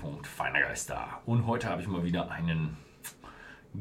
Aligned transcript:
Treffpunkt 0.00 0.26
feiner 0.26 0.60
Geister. 0.60 1.20
Und 1.26 1.46
heute 1.46 1.68
habe 1.68 1.82
ich 1.82 1.88
mal 1.88 2.02
wieder 2.02 2.30
einen 2.30 2.76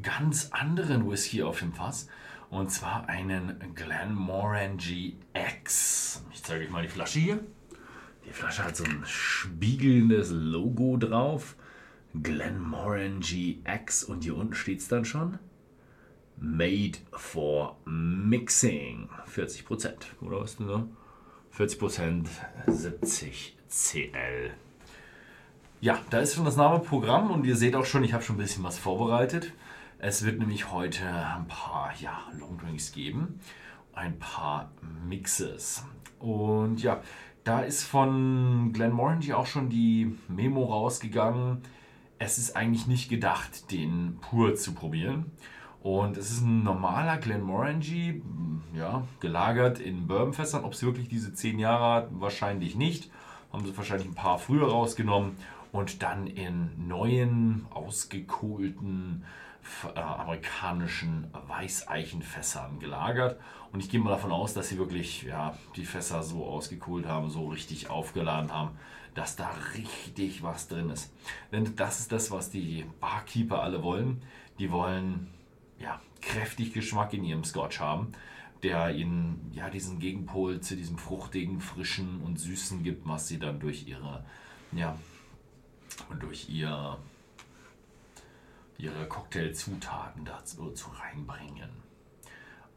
ganz 0.01 0.49
anderen 0.51 1.09
Whisky 1.09 1.43
auf 1.43 1.59
dem 1.59 1.71
Fass. 1.71 2.09
Und 2.49 2.71
zwar 2.71 3.07
einen 3.07 3.73
Glenmorangie 3.73 5.17
X. 5.34 6.23
Ich 6.34 6.43
zeige 6.43 6.66
euch 6.66 6.71
mal 6.71 6.81
die 6.81 6.89
Flasche 6.89 7.20
hier. 7.20 7.39
Die 8.25 8.34
Flasche 8.34 8.66
hat 8.66 8.75
so 8.75 8.84
ein 8.84 9.03
spiegelndes 9.05 10.31
Logo 10.31 10.97
drauf. 10.97 11.55
Glenmorangie 12.21 13.61
X. 13.65 14.04
Und 14.04 14.23
hier 14.23 14.36
unten 14.36 14.55
steht 14.55 14.79
es 14.79 14.88
dann 14.89 15.05
schon. 15.05 15.39
Made 16.38 16.99
for 17.11 17.77
Mixing. 17.86 19.09
40%. 19.33 19.93
Oder 20.22 20.41
was 20.41 20.58
denn 20.58 20.67
so? 20.67 20.89
40% 21.58 22.27
70 22.67 23.58
CL. 23.70 24.52
Ja, 25.81 25.97
da 26.09 26.19
ist 26.19 26.35
schon 26.35 26.43
das 26.43 26.57
Name-Programm 26.57 27.31
und 27.31 27.45
ihr 27.45 27.55
seht 27.55 27.73
auch 27.73 27.85
schon, 27.85 28.03
ich 28.03 28.11
habe 28.11 28.21
schon 28.21 28.35
ein 28.35 28.39
bisschen 28.39 28.65
was 28.65 28.77
vorbereitet. 28.77 29.53
Es 29.97 30.25
wird 30.25 30.38
nämlich 30.38 30.73
heute 30.73 31.05
ein 31.05 31.47
paar 31.47 31.93
ja, 32.02 32.19
Longdrinks 32.38 32.91
geben, 32.91 33.39
ein 33.93 34.19
paar 34.19 34.71
Mixes. 35.07 35.85
Und 36.19 36.83
ja, 36.83 36.99
da 37.45 37.61
ist 37.61 37.85
von 37.85 38.73
Glenmorangie 38.73 39.33
auch 39.33 39.45
schon 39.45 39.69
die 39.69 40.17
Memo 40.27 40.65
rausgegangen. 40.65 41.61
Es 42.17 42.38
ist 42.38 42.57
eigentlich 42.57 42.88
nicht 42.88 43.07
gedacht, 43.09 43.71
den 43.71 44.17
pur 44.19 44.55
zu 44.55 44.73
probieren. 44.73 45.31
Und 45.81 46.17
es 46.17 46.30
ist 46.30 46.41
ein 46.41 46.61
normaler 46.61 47.16
Glenmorangie, 47.19 48.21
ja, 48.75 49.07
gelagert 49.21 49.80
in 49.80 50.07
Bourbonfässern. 50.07 50.66
Ob 50.66 50.73
es 50.73 50.83
wirklich 50.83 51.07
diese 51.07 51.33
10 51.33 51.57
Jahre 51.57 51.93
hat, 51.93 52.09
wahrscheinlich 52.11 52.75
nicht. 52.75 53.09
Haben 53.53 53.66
sie 53.66 53.77
wahrscheinlich 53.77 54.09
ein 54.09 54.14
paar 54.14 54.39
früher 54.39 54.67
rausgenommen 54.67 55.38
und 55.72 56.02
dann 56.03 56.28
in 56.28 56.88
neuen, 56.88 57.66
ausgekohlten 57.72 59.23
äh, 59.95 60.00
amerikanischen 60.00 61.28
Weißeichenfässern 61.48 62.80
gelagert. 62.80 63.39
Und 63.72 63.81
ich 63.81 63.89
gehe 63.89 64.00
mal 64.00 64.09
davon 64.09 64.31
aus, 64.31 64.53
dass 64.53 64.70
sie 64.70 64.78
wirklich 64.78 65.23
ja, 65.23 65.58
die 65.76 65.86
Fässer 65.86 66.23
so 66.23 66.45
ausgekohlt 66.45 67.06
haben, 67.06 67.30
so 67.30 67.48
richtig 67.48 67.89
aufgeladen 67.89 68.52
haben, 68.52 68.72
dass 69.14 69.36
da 69.36 69.52
richtig 69.76 70.42
was 70.42 70.67
drin 70.67 70.89
ist. 70.89 71.14
Denn 71.52 71.76
das 71.76 72.00
ist 72.00 72.11
das, 72.11 72.31
was 72.31 72.50
die 72.50 72.86
Barkeeper 73.00 73.61
alle 73.61 73.83
wollen. 73.83 74.23
Die 74.58 74.72
wollen 74.72 75.28
ja, 75.78 76.02
kräftig 76.22 76.73
Geschmack 76.73 77.14
in 77.14 77.23
ihrem 77.23 77.44
Scotch 77.44 77.80
haben, 77.80 78.11
der 78.64 78.95
ihnen 78.95 79.52
ja 79.54 79.70
diesen 79.70 80.00
Gegenpol 80.00 80.61
zu 80.61 80.76
diesem 80.76 80.98
fruchtigen, 80.98 81.61
frischen 81.61 82.22
und 82.22 82.39
süßen 82.39 82.83
gibt, 82.83 83.08
was 83.08 83.28
sie 83.28 83.38
dann 83.38 83.59
durch 83.59 83.88
ihre 83.88 84.26
ja, 84.72 84.95
durch 86.15 86.49
ihr 86.49 86.97
ihre 88.77 89.07
Cocktailzutaten 89.07 90.23
dazu 90.23 90.71
reinbringen. 90.91 91.69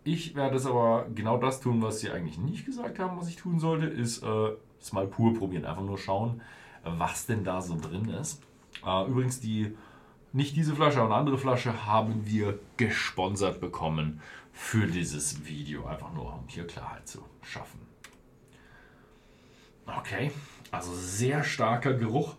Ich 0.04 0.34
werde 0.34 0.56
es 0.56 0.66
aber 0.66 1.06
genau 1.14 1.38
das 1.38 1.60
tun, 1.60 1.80
was 1.80 2.00
sie 2.00 2.10
eigentlich 2.10 2.38
nicht 2.38 2.66
gesagt 2.66 2.98
haben, 2.98 3.16
was 3.16 3.28
ich 3.28 3.36
tun 3.36 3.60
sollte, 3.60 3.86
ist 3.86 4.22
äh, 4.24 4.50
es 4.80 4.92
mal 4.92 5.06
pur 5.06 5.32
probieren. 5.34 5.64
Einfach 5.64 5.84
nur 5.84 5.98
schauen, 5.98 6.42
was 6.82 7.26
denn 7.26 7.44
da 7.44 7.62
so 7.62 7.78
drin 7.78 8.08
ist. 8.08 8.42
Äh, 8.84 9.06
übrigens, 9.06 9.38
die 9.40 9.76
nicht 10.32 10.56
diese 10.56 10.74
Flasche, 10.74 10.98
aber 10.98 11.10
eine 11.10 11.20
andere 11.20 11.38
Flasche 11.38 11.86
haben 11.86 12.26
wir 12.26 12.58
gesponsert 12.78 13.60
bekommen 13.60 14.20
für 14.52 14.86
dieses 14.86 15.46
Video. 15.46 15.86
Einfach 15.86 16.12
nur, 16.12 16.34
um 16.34 16.48
hier 16.48 16.66
Klarheit 16.66 17.06
zu 17.06 17.24
schaffen. 17.42 17.80
Okay, 19.86 20.32
also 20.70 20.92
sehr 20.94 21.44
starker 21.44 21.94
Geruch. 21.94 22.34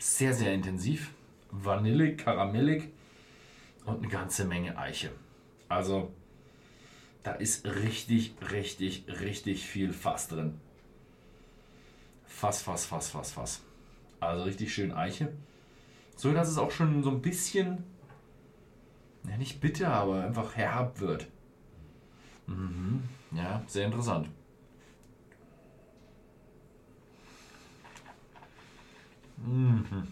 Sehr, 0.00 0.32
sehr 0.32 0.54
intensiv. 0.54 1.12
Vanillig, 1.50 2.16
karamellig 2.16 2.88
und 3.84 3.98
eine 3.98 4.08
ganze 4.08 4.46
Menge 4.46 4.78
Eiche. 4.78 5.10
Also, 5.68 6.10
da 7.22 7.32
ist 7.32 7.66
richtig, 7.66 8.34
richtig, 8.50 9.04
richtig 9.20 9.66
viel 9.66 9.92
Fass 9.92 10.28
drin. 10.28 10.58
Fass, 12.24 12.62
Fass, 12.62 12.86
Fass, 12.86 13.10
Fass, 13.10 13.32
Fass. 13.32 13.62
Also 14.20 14.44
richtig 14.44 14.72
schön 14.72 14.92
Eiche. 14.92 15.32
So 16.16 16.32
dass 16.32 16.48
es 16.48 16.56
auch 16.56 16.70
schon 16.70 17.02
so 17.02 17.10
ein 17.10 17.20
bisschen, 17.20 17.84
ja 19.28 19.36
nicht 19.36 19.60
bitter, 19.60 19.92
aber 19.92 20.24
einfach 20.24 20.56
herab 20.56 21.00
wird. 21.00 21.26
Mhm. 22.46 23.02
Ja, 23.32 23.62
sehr 23.66 23.84
interessant. 23.84 24.30
Mhm. 29.44 30.06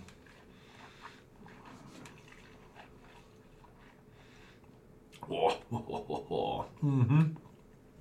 Oh, 5.29 5.53
oh, 5.71 6.05
oh, 6.09 6.27
oh. 6.31 6.65
Mhm. 6.81 7.37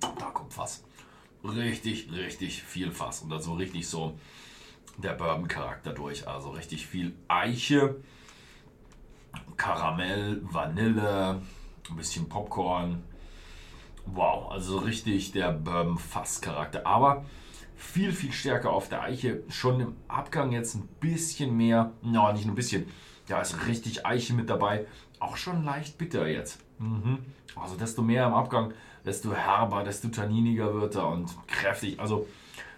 Da 0.00 0.30
kommt 0.30 0.52
Fass. 0.54 0.82
Richtig, 1.44 2.10
richtig 2.10 2.62
viel 2.62 2.90
Fass. 2.90 3.22
Und 3.22 3.30
dann 3.30 3.42
so 3.42 3.54
richtig 3.54 3.86
so 3.88 4.18
der 4.96 5.12
Bourbon-Charakter 5.12 5.92
durch. 5.92 6.26
Also 6.26 6.50
richtig 6.50 6.86
viel 6.86 7.14
Eiche, 7.28 7.96
Karamell, 9.56 10.40
Vanille, 10.42 11.42
ein 11.90 11.96
bisschen 11.96 12.28
Popcorn. 12.28 13.02
Wow, 14.06 14.50
also 14.50 14.78
richtig 14.78 15.32
der 15.32 15.52
Bourbon-Fass-Charakter. 15.52 16.86
Aber 16.86 17.26
viel, 17.78 18.12
viel 18.12 18.32
stärker 18.32 18.70
auf 18.70 18.88
der 18.88 19.02
Eiche. 19.02 19.42
Schon 19.48 19.80
im 19.80 19.96
Abgang 20.08 20.52
jetzt 20.52 20.74
ein 20.74 20.86
bisschen 21.00 21.56
mehr. 21.56 21.92
Ja, 22.02 22.32
nicht 22.32 22.44
nur 22.44 22.52
ein 22.52 22.56
bisschen. 22.56 22.86
Da 23.28 23.40
ist 23.40 23.66
richtig 23.66 24.04
Eiche 24.04 24.34
mit 24.34 24.50
dabei. 24.50 24.86
Auch 25.20 25.36
schon 25.36 25.64
leicht 25.64 25.96
bitter 25.96 26.26
jetzt. 26.26 26.60
Mhm. 26.78 27.18
Also 27.56 27.76
desto 27.76 28.02
mehr 28.02 28.26
im 28.26 28.34
Abgang, 28.34 28.74
desto 29.04 29.32
herber, 29.32 29.84
desto 29.84 30.08
tanniniger 30.08 30.74
wird 30.74 30.96
er 30.96 31.08
und 31.08 31.30
kräftig. 31.46 31.98
Also 31.98 32.26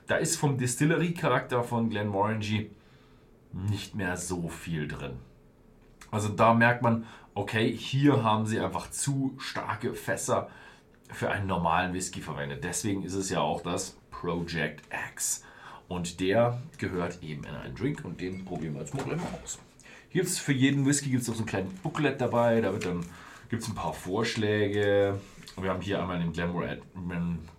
da 0.06 0.16
ist 0.16 0.36
vom 0.36 0.58
Distillerie-Charakter 0.58 1.64
von 1.64 1.88
Glenmorangie 1.88 2.70
nicht 3.52 3.94
mehr 3.94 4.16
so 4.16 4.48
viel 4.48 4.86
drin. 4.86 5.14
Also 6.10 6.28
da 6.28 6.54
merkt 6.54 6.82
man, 6.82 7.06
okay, 7.34 7.74
hier 7.74 8.22
haben 8.22 8.46
sie 8.46 8.60
einfach 8.60 8.90
zu 8.90 9.34
starke 9.38 9.94
Fässer 9.94 10.48
für 11.12 11.30
einen 11.30 11.46
normalen 11.46 11.92
Whisky 11.92 12.20
verwendet. 12.20 12.64
Deswegen 12.64 13.02
ist 13.02 13.14
es 13.14 13.30
ja 13.30 13.40
auch 13.40 13.62
das 13.62 13.96
Project 14.10 14.82
X. 15.12 15.44
Und 15.88 16.20
der 16.20 16.60
gehört 16.78 17.22
eben 17.22 17.44
in 17.44 17.54
einen 17.54 17.74
Drink 17.74 18.04
und 18.04 18.20
den 18.20 18.44
probieren 18.44 18.74
wir 18.74 18.82
jetzt 18.82 18.94
mal 18.94 19.04
aus. 19.42 19.58
Hier 20.08 20.22
gibt 20.22 20.32
es 20.32 20.38
für 20.38 20.52
jeden 20.52 20.86
Whisky 20.86 21.10
gibt's 21.10 21.28
auch 21.28 21.34
so 21.34 21.42
ein 21.42 21.46
kleines 21.46 21.72
Booklet 21.74 22.20
dabei. 22.20 22.60
Da 22.60 22.72
gibt 22.72 23.62
es 23.62 23.68
ein 23.68 23.74
paar 23.74 23.92
Vorschläge. 23.92 25.18
Wir 25.60 25.70
haben 25.70 25.80
hier 25.80 26.00
einmal 26.00 26.20
den 26.20 26.32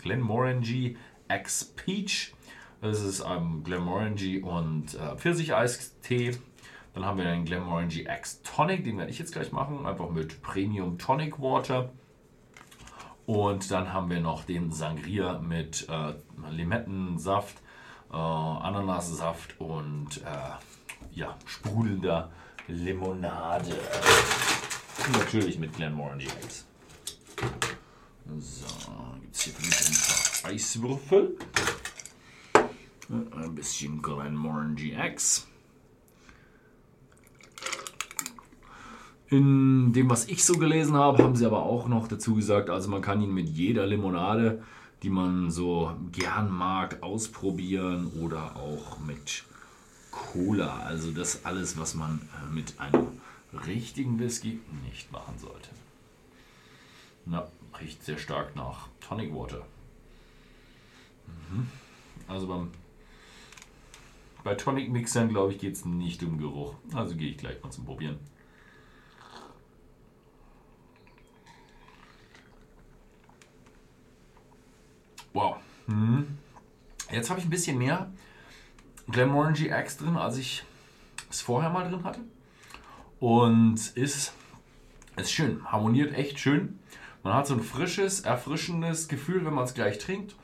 Glenmorangie 0.01 0.97
X 1.29 1.73
Peach. 1.75 2.33
Das 2.81 3.01
ist 3.01 3.23
ähm, 3.27 3.63
Glenmorangie 3.63 4.41
und 4.41 4.95
äh, 4.95 5.15
Pfirsicheistee. 5.15 6.37
Dann 6.93 7.05
haben 7.05 7.17
wir 7.17 7.25
den 7.25 7.45
Glenmorangie 7.45 8.07
X 8.09 8.41
Tonic, 8.43 8.83
den 8.83 8.97
werde 8.97 9.11
ich 9.11 9.19
jetzt 9.19 9.33
gleich 9.33 9.51
machen, 9.51 9.85
einfach 9.85 10.09
mit 10.09 10.41
Premium 10.41 10.97
Tonic 10.97 11.39
Water. 11.39 11.91
Und 13.31 13.71
dann 13.71 13.93
haben 13.93 14.09
wir 14.09 14.19
noch 14.19 14.43
den 14.43 14.73
Sangria 14.73 15.39
mit 15.39 15.87
äh, 15.87 16.15
Limettensaft, 16.49 17.55
äh, 18.11 18.17
Ananassaft 18.17 19.57
und 19.57 20.17
äh, 20.17 21.13
ja, 21.13 21.37
sprudelnder 21.45 22.29
Limonade. 22.67 23.73
Natürlich 25.13 25.57
mit 25.59 25.73
Glenmorangie 25.73 26.27
X. 26.43 26.65
So, 28.37 28.65
gibt 29.21 29.33
es 29.33 29.41
hier 29.43 29.53
für 29.53 29.65
mich 29.65 29.87
ein 29.87 30.41
paar 30.41 30.51
Eiswürfel. 30.51 31.37
Ein 33.07 33.55
bisschen 33.55 34.01
Glenmorangie 34.01 34.97
X. 35.05 35.47
In 39.31 39.93
dem, 39.93 40.09
was 40.09 40.27
ich 40.27 40.43
so 40.43 40.57
gelesen 40.57 40.93
habe, 40.93 41.23
haben 41.23 41.37
sie 41.37 41.45
aber 41.45 41.63
auch 41.63 41.87
noch 41.87 42.09
dazu 42.09 42.35
gesagt, 42.35 42.69
also 42.69 42.89
man 42.89 43.01
kann 43.01 43.21
ihn 43.21 43.33
mit 43.33 43.47
jeder 43.47 43.87
Limonade, 43.87 44.61
die 45.03 45.09
man 45.09 45.49
so 45.49 45.95
gern 46.11 46.51
mag, 46.51 47.01
ausprobieren 47.01 48.11
oder 48.21 48.57
auch 48.57 48.99
mit 48.99 49.45
Cola. 50.11 50.81
Also 50.81 51.11
das 51.11 51.45
alles, 51.45 51.79
was 51.79 51.95
man 51.95 52.19
äh, 52.19 52.53
mit 52.53 52.77
einem 52.77 53.07
richtigen 53.65 54.19
Whisky 54.19 54.59
nicht 54.85 55.13
machen 55.13 55.35
sollte. 55.37 55.69
Na, 57.25 57.47
riecht 57.79 58.03
sehr 58.03 58.17
stark 58.17 58.53
nach 58.57 58.89
Tonic 58.99 59.33
Water. 59.33 59.65
Mhm. 61.27 61.67
Also 62.27 62.47
beim 62.47 62.69
bei 64.43 64.55
Tonic 64.55 64.91
Mixern, 64.91 65.29
glaube 65.29 65.53
ich, 65.53 65.59
geht 65.59 65.75
es 65.75 65.85
nicht 65.85 66.21
um 66.23 66.37
Geruch. 66.37 66.73
Also 66.93 67.15
gehe 67.15 67.29
ich 67.29 67.37
gleich 67.37 67.63
mal 67.63 67.69
zum 67.69 67.85
Probieren. 67.85 68.17
Wow. 75.91 75.97
Hm. 75.97 76.37
Jetzt 77.11 77.29
habe 77.29 77.39
ich 77.39 77.45
ein 77.45 77.49
bisschen 77.49 77.77
mehr 77.77 78.09
Glenmorangie 79.09 79.69
X 79.69 79.97
drin, 79.97 80.15
als 80.15 80.37
ich 80.37 80.63
es 81.29 81.41
vorher 81.41 81.69
mal 81.69 81.89
drin 81.89 82.03
hatte. 82.03 82.21
Und 83.19 83.75
ist, 83.95 84.33
ist 85.17 85.31
schön, 85.31 85.61
harmoniert 85.65 86.13
echt 86.13 86.39
schön. 86.39 86.79
Man 87.23 87.33
hat 87.33 87.47
so 87.47 87.53
ein 87.53 87.61
frisches, 87.61 88.21
erfrischendes 88.21 89.07
Gefühl, 89.07 89.45
wenn 89.45 89.53
man 89.53 89.65
es 89.65 89.73
gleich 89.73 89.99
trinkt. 89.99 90.35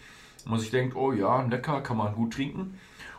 Und 0.43 0.51
man 0.51 0.59
sich 0.59 0.69
denkt, 0.69 0.95
oh 0.95 1.11
ja, 1.11 1.41
lecker, 1.43 1.81
kann 1.81 1.97
man 1.97 2.13
gut 2.13 2.33
trinken. 2.33 2.77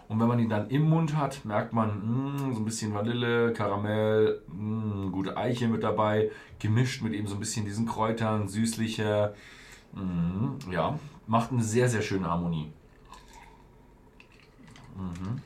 Und 0.08 0.20
wenn 0.20 0.28
man 0.28 0.38
ihn 0.38 0.48
dann 0.48 0.70
im 0.70 0.88
Mund 0.88 1.16
hat, 1.16 1.44
merkt 1.44 1.72
man 1.72 1.88
mh, 1.88 2.40
hm, 2.40 2.54
so 2.54 2.60
ein 2.60 2.64
bisschen 2.64 2.94
Vanille, 2.94 3.52
Karamell, 3.52 4.42
mh, 4.48 4.54
hm, 4.54 5.12
gute 5.12 5.36
Eiche 5.36 5.68
mit 5.68 5.82
dabei, 5.82 6.30
gemischt 6.58 7.02
mit 7.02 7.12
eben 7.12 7.26
so 7.26 7.34
ein 7.34 7.40
bisschen 7.40 7.64
diesen 7.64 7.86
Kräutern, 7.86 8.48
süßlicher. 8.48 9.34
Mh, 9.92 10.02
hm, 10.02 10.72
ja, 10.72 10.98
macht 11.26 11.52
eine 11.52 11.62
sehr, 11.62 11.88
sehr 11.88 12.02
schöne 12.02 12.28
Harmonie. 12.28 12.72
Mhm. 14.96 15.42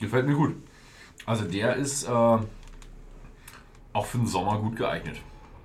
gefällt 0.00 0.26
mir 0.26 0.34
gut. 0.34 0.56
Also 1.26 1.44
der 1.44 1.76
ist 1.76 2.04
äh, 2.04 2.38
auch 3.92 4.06
für 4.06 4.18
den 4.18 4.26
Sommer 4.26 4.58
gut 4.58 4.76
geeignet. 4.76 5.20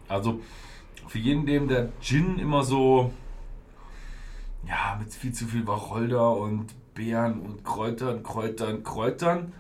Also 0.08 0.42
für 1.08 1.20
jeden, 1.20 1.46
dem 1.46 1.68
der 1.68 1.92
Gin 2.02 2.38
immer 2.40 2.64
so 2.64 3.14
ja, 4.68 4.98
mit 5.00 5.14
viel 5.14 5.32
zu 5.32 5.46
viel 5.46 5.66
Wacholder 5.68 6.36
und 6.36 6.74
Beeren 6.94 7.40
und 7.40 7.64
Kräutern, 7.64 8.24
Kräutern, 8.24 8.84
Kräutern. 8.84 9.54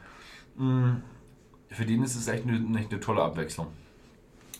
Mm, 0.58 0.98
für 1.70 1.86
den 1.86 2.04
ist 2.04 2.16
es 2.16 2.28
echt 2.28 2.48
eine, 2.48 2.80
echt 2.80 2.92
eine 2.92 3.00
tolle 3.00 3.22
Abwechslung. 3.22 3.68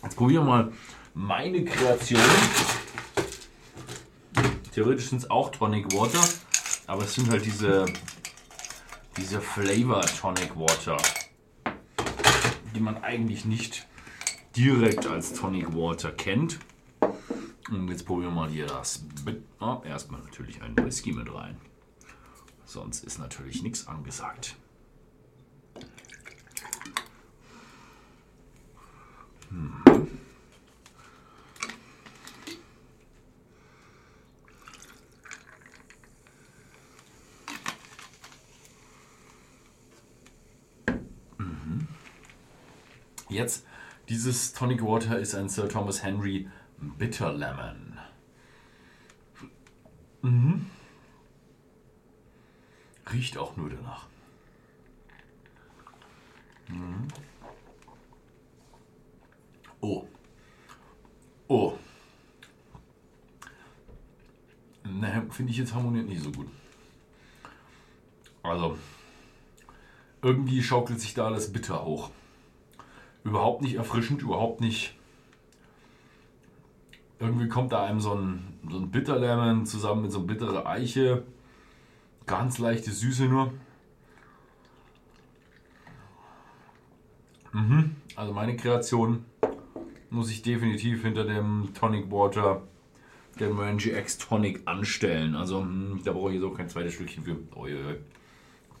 Jetzt 0.02 0.16
probieren 0.16 0.44
wir 0.44 0.50
mal 0.50 0.72
meine 1.16 1.64
Kreation. 1.64 2.20
Theoretisch 4.72 5.08
sind 5.08 5.18
es 5.22 5.30
auch 5.30 5.50
Tonic 5.50 5.92
Water, 5.94 6.22
aber 6.86 7.04
es 7.04 7.14
sind 7.14 7.30
halt 7.30 7.44
diese, 7.46 7.86
diese 9.16 9.40
Flavor 9.40 10.02
Tonic 10.02 10.54
Water, 10.56 10.98
die 12.74 12.80
man 12.80 13.02
eigentlich 13.02 13.46
nicht 13.46 13.86
direkt 14.54 15.06
als 15.06 15.32
Tonic 15.32 15.74
Water 15.74 16.12
kennt. 16.12 16.58
Und 17.70 17.88
jetzt 17.88 18.04
probieren 18.04 18.34
wir 18.34 18.42
mal 18.42 18.50
hier 18.50 18.66
das. 18.66 19.02
Oh, 19.58 19.80
erstmal 19.84 20.20
natürlich 20.20 20.60
ein 20.62 20.76
Whisky 20.76 21.12
mit 21.12 21.34
rein. 21.34 21.56
Sonst 22.66 23.04
ist 23.04 23.18
natürlich 23.18 23.62
nichts 23.62 23.88
angesagt. 23.88 24.54
Hm. 29.48 29.82
Mhm. 41.38 41.88
Jetzt, 43.36 43.66
dieses 44.08 44.54
Tonic 44.54 44.82
Water 44.82 45.18
ist 45.18 45.34
ein 45.34 45.50
Sir 45.50 45.68
Thomas 45.68 46.02
Henry 46.02 46.48
Bitter 46.78 47.34
Lemon. 47.34 47.98
Mhm. 50.22 50.70
Riecht 53.12 53.36
auch 53.36 53.54
nur 53.58 53.68
danach. 53.68 54.06
Mhm. 56.68 57.08
Oh. 59.82 60.08
Oh. 61.48 61.74
Ne, 64.82 65.26
finde 65.30 65.52
ich 65.52 65.58
jetzt 65.58 65.74
harmoniert 65.74 66.08
nicht 66.08 66.22
so 66.22 66.32
gut. 66.32 66.48
Also, 68.42 68.78
irgendwie 70.22 70.62
schaukelt 70.62 71.02
sich 71.02 71.12
da 71.12 71.26
alles 71.26 71.52
bitter 71.52 71.84
hoch. 71.84 72.10
Überhaupt 73.26 73.60
nicht 73.60 73.74
erfrischend, 73.74 74.22
überhaupt 74.22 74.60
nicht 74.60 74.94
irgendwie 77.18 77.48
kommt 77.48 77.72
da 77.72 77.84
einem 77.84 78.00
so 78.00 78.14
ein, 78.14 78.58
so 78.70 78.78
ein 78.78 78.90
Bitterlemon 78.90 79.66
zusammen 79.66 80.02
mit 80.02 80.12
so 80.12 80.18
einer 80.18 80.28
bittere 80.28 80.66
Eiche. 80.66 81.24
Ganz 82.26 82.58
leichte 82.58 82.92
Süße 82.92 83.24
nur. 83.24 83.52
Mhm. 87.52 87.96
Also 88.14 88.32
meine 88.32 88.56
Kreation 88.56 89.24
muss 90.10 90.30
ich 90.30 90.42
definitiv 90.42 91.02
hinter 91.02 91.24
dem 91.24 91.70
Tonic 91.74 92.10
Water, 92.10 92.62
der 93.40 93.50
Morangi 93.50 93.90
X 93.90 94.18
Tonic 94.18 94.62
anstellen. 94.66 95.34
Also 95.34 95.62
mh, 95.62 96.00
da 96.04 96.12
brauche 96.12 96.30
ich 96.30 96.40
jetzt 96.40 96.44
auch 96.44 96.56
kein 96.56 96.68
zweites 96.68 96.94
Stückchen 96.94 97.24
für. 97.24 97.36
Oh, 97.54 97.62
oh, 97.62 97.64
oh. 97.64 97.94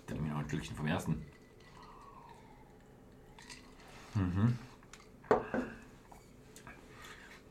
Dann 0.06 0.16
nehme 0.16 0.28
ich 0.28 0.32
noch 0.32 0.40
ein 0.40 0.48
Stückchen 0.48 0.76
vom 0.76 0.86
ersten. 0.86 1.22
Mhm. 4.16 4.58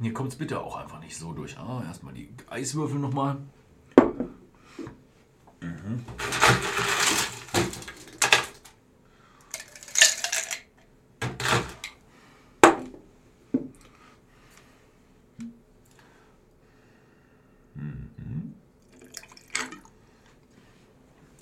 Hier 0.02 0.14
kommt 0.14 0.34
es 0.34 0.38
bitte 0.38 0.60
auch 0.60 0.76
einfach 0.76 1.00
nicht 1.00 1.16
so 1.16 1.32
durch. 1.32 1.58
Ah, 1.58 1.84
erstmal 1.86 2.14
die 2.14 2.30
Eiswürfel 2.50 3.00
nochmal. 3.00 3.38
Mhm. 5.62 6.06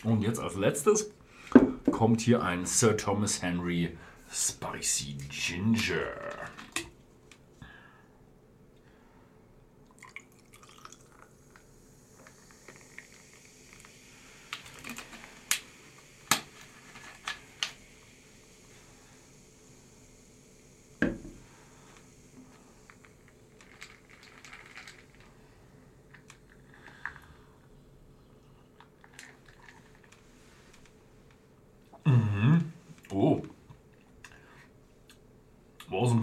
Und 0.04 0.22
jetzt 0.22 0.40
als 0.40 0.56
letztes 0.56 1.12
kommt 1.92 2.20
hier 2.20 2.44
ein 2.44 2.66
Sir 2.66 2.98
Thomas 2.98 3.42
Henry 3.42 3.98
Spicy 4.34 5.16
Ginger. 5.30 6.43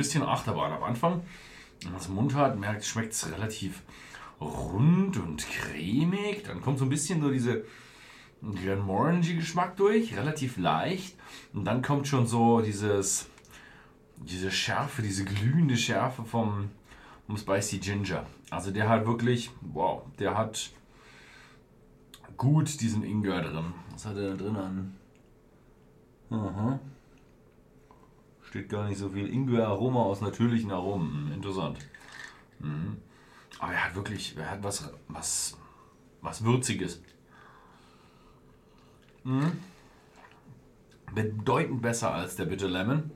Bisschen 0.00 0.22
Achterbahn 0.22 0.72
am 0.72 0.82
Anfang. 0.82 1.22
Wenn 1.82 1.92
man 1.92 2.00
es 2.00 2.08
im 2.08 2.14
Mund 2.14 2.34
hat, 2.34 2.58
merkt, 2.58 2.84
schmeckt 2.84 3.12
es 3.12 3.30
relativ 3.30 3.82
rund 4.40 5.16
und 5.18 5.46
cremig. 5.46 6.44
Dann 6.44 6.62
kommt 6.62 6.78
so 6.78 6.86
ein 6.86 6.90
bisschen 6.90 7.20
so 7.20 7.30
diese 7.30 7.64
Glenmorangie 8.42 9.36
Geschmack 9.36 9.76
durch, 9.76 10.16
relativ 10.16 10.56
leicht. 10.56 11.16
Und 11.52 11.64
dann 11.64 11.82
kommt 11.82 12.08
schon 12.08 12.26
so 12.26 12.60
dieses, 12.60 13.28
diese 14.16 14.50
Schärfe, 14.50 15.02
diese 15.02 15.24
glühende 15.24 15.76
Schärfe 15.76 16.24
vom, 16.24 16.70
vom 17.26 17.36
Spicy 17.36 17.78
Ginger. 17.78 18.26
Also 18.50 18.70
der 18.70 18.88
hat 18.88 19.06
wirklich, 19.06 19.50
wow, 19.60 20.02
der 20.18 20.36
hat 20.36 20.70
gut 22.36 22.80
diesen 22.80 23.02
Ingwer 23.04 23.42
drin. 23.42 23.74
Was 23.92 24.06
hat 24.06 24.16
er 24.16 24.30
da 24.30 24.36
drin 24.36 24.56
an? 24.56 24.96
Aha. 26.30 26.80
Steht 28.50 28.68
gar 28.68 28.88
nicht 28.88 28.98
so 28.98 29.08
viel. 29.08 29.32
Ingwer-Aroma 29.32 30.02
aus 30.02 30.20
natürlichen 30.20 30.72
Aromen. 30.72 31.26
Hm, 31.26 31.32
interessant. 31.34 31.78
Mhm. 32.58 32.96
Aber 33.60 33.72
er 33.72 33.84
hat 33.84 33.94
wirklich, 33.94 34.36
er 34.36 34.50
hat 34.50 34.62
was, 34.64 34.92
was, 35.06 35.56
was 36.20 36.44
Würziges. 36.44 37.00
Mhm. 39.22 39.52
Bedeutend 41.14 41.80
besser 41.80 42.12
als 42.12 42.34
der 42.34 42.46
Bitter 42.46 42.68
Lemon, 42.68 43.12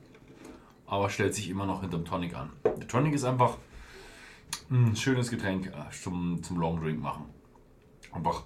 aber 0.85 1.09
stellt 1.09 1.35
sich 1.35 1.49
immer 1.49 1.65
noch 1.65 1.81
hinterm 1.81 2.05
Tonic 2.05 2.33
an. 2.33 2.51
Der 2.63 2.87
Tonic 2.87 3.13
ist 3.13 3.25
einfach 3.25 3.57
ein 4.69 4.95
schönes 4.95 5.29
Getränk 5.29 5.67
äh, 5.67 5.91
zum, 5.91 6.43
zum 6.43 6.57
Long 6.59 6.79
Drink 6.79 7.01
machen. 7.01 7.25
Einfach 8.13 8.43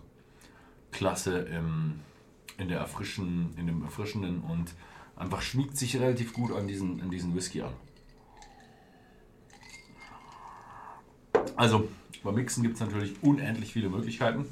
klasse 0.92 1.40
im, 1.40 2.00
in, 2.58 2.68
der 2.68 2.80
erfrischen, 2.80 3.54
in 3.58 3.68
dem 3.68 3.84
erfrischenden 3.84 4.42
und 4.42 4.74
einfach 5.20 5.42
schmiegt 5.42 5.78
sich 5.78 6.00
relativ 6.00 6.34
gut 6.34 6.52
an 6.52 6.68
diesen, 6.68 7.02
an 7.02 7.12
diesen 7.12 7.36
Whisky 7.36 7.62
an. 7.62 7.74
Also, 11.56 11.90
beim 12.24 12.36
Mixen 12.36 12.64
gibt 12.64 12.76
es 12.76 12.82
natürlich 12.82 13.22
unendlich 13.22 13.74
viele 13.74 13.90
Möglichkeiten. 13.90 14.46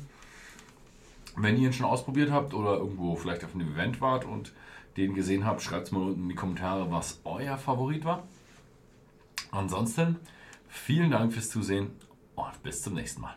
Wenn 1.36 1.58
ihr 1.58 1.68
ihn 1.68 1.74
schon 1.74 1.86
ausprobiert 1.86 2.32
habt 2.32 2.54
oder 2.54 2.78
irgendwo 2.78 3.16
vielleicht 3.16 3.44
auf 3.46 3.56
einem 3.56 3.74
Event 3.74 4.02
wart 4.02 4.26
und 4.26 4.54
den 4.98 5.14
gesehen 5.14 5.46
habt, 5.46 5.62
schreibt 5.62 5.88
es 5.88 5.92
mal 5.92 6.02
unten 6.02 6.24
in 6.24 6.30
die 6.30 6.36
Kommentare, 6.36 6.92
was 6.92 7.22
euer 7.24 7.58
Favorit 7.58 8.04
war. 8.04 8.28
Ansonsten 9.52 10.18
vielen 10.68 11.12
Dank 11.12 11.32
fürs 11.32 11.50
Zusehen 11.50 11.92
und 12.36 12.64
bis 12.64 12.82
zum 12.82 12.96
nächsten 12.96 13.22
Mal. 13.22 13.36